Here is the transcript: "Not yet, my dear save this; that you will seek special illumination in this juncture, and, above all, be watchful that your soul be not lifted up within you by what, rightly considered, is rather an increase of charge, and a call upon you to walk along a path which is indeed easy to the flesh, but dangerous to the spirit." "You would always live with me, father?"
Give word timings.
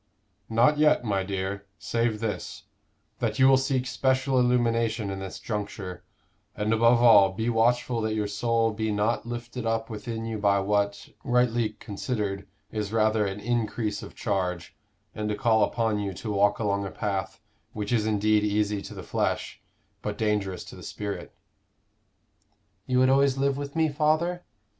"Not 0.49 0.79
yet, 0.79 1.03
my 1.03 1.21
dear 1.21 1.67
save 1.77 2.21
this; 2.21 2.63
that 3.19 3.37
you 3.37 3.47
will 3.47 3.55
seek 3.59 3.85
special 3.85 4.39
illumination 4.39 5.11
in 5.11 5.19
this 5.19 5.37
juncture, 5.39 6.03
and, 6.55 6.73
above 6.73 7.03
all, 7.03 7.33
be 7.33 7.51
watchful 7.51 8.01
that 8.01 8.15
your 8.15 8.25
soul 8.25 8.71
be 8.71 8.91
not 8.91 9.27
lifted 9.27 9.63
up 9.63 9.91
within 9.91 10.25
you 10.25 10.39
by 10.39 10.59
what, 10.59 11.09
rightly 11.23 11.73
considered, 11.73 12.47
is 12.71 12.91
rather 12.91 13.27
an 13.27 13.39
increase 13.39 14.01
of 14.01 14.15
charge, 14.15 14.75
and 15.13 15.29
a 15.29 15.35
call 15.35 15.63
upon 15.63 15.99
you 15.99 16.15
to 16.15 16.31
walk 16.31 16.57
along 16.57 16.83
a 16.83 16.89
path 16.89 17.39
which 17.73 17.93
is 17.93 18.07
indeed 18.07 18.43
easy 18.43 18.81
to 18.81 18.95
the 18.95 19.03
flesh, 19.03 19.61
but 20.01 20.17
dangerous 20.17 20.63
to 20.63 20.75
the 20.75 20.81
spirit." 20.81 21.31
"You 22.87 22.97
would 22.97 23.09
always 23.09 23.37
live 23.37 23.55
with 23.55 23.75
me, 23.75 23.87
father?" 23.87 24.45